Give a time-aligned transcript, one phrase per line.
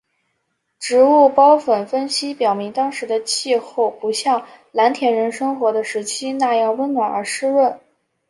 [0.79, 7.79] 植物孢粉分析表明当时的气候不像蓝田人生活的时期那样温暖而湿润。